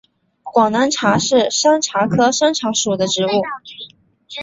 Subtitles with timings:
[0.41, 3.29] 广南茶是山茶科山茶属的植物。